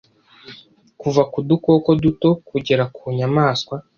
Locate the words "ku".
1.31-1.37, 2.95-3.03